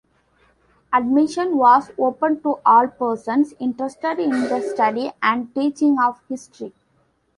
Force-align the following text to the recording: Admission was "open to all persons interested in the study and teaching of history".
Admission 0.91 1.57
was 1.57 1.91
"open 1.99 2.41
to 2.41 2.57
all 2.65 2.87
persons 2.87 3.53
interested 3.59 4.17
in 4.17 4.31
the 4.31 4.59
study 4.59 5.11
and 5.21 5.53
teaching 5.53 5.99
of 6.03 6.19
history". 6.27 6.73